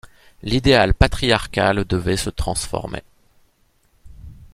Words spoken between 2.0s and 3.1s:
se transformer.